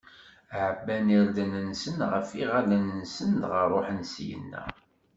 [0.65, 4.63] Ɛebban irden-nsen ɣef yeɣyal-nsen, dɣa ṛuḥen syenna.